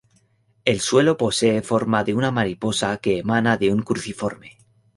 [0.65, 4.57] El suelo posee forma de una mariposa que emana de un cruciforme.